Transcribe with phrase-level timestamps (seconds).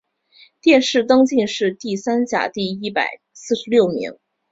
[0.61, 4.17] 殿试登进士第三甲第一百四十六名。